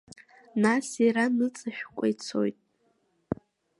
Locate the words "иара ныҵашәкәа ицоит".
1.03-2.57